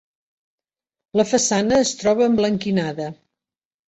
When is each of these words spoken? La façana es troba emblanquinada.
La 1.19 1.25
façana 1.31 1.75
es 1.79 1.91
troba 1.99 2.25
emblanquinada. 2.31 3.07